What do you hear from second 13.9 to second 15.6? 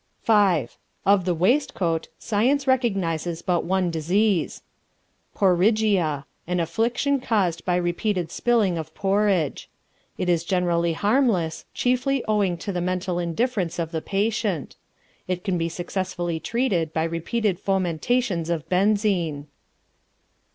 the patient. It can